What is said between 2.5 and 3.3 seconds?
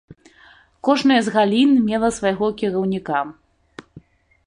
кіраўніка.